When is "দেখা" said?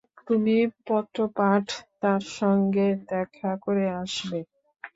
3.11-3.51